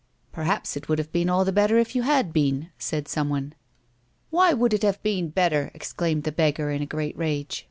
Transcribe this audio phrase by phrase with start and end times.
[0.31, 3.53] "Perhaps it would have been all the better if you had been," said some one."
[4.31, 7.59] Why would it have been better 1" exclaimed the beggar in a great rage.